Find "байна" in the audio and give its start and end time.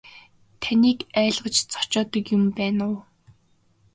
2.57-2.83